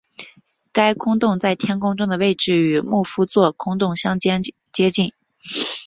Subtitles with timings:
[0.71, 4.39] 该空洞在天空中的位置与牧夫座空洞相接
[4.89, 5.13] 近。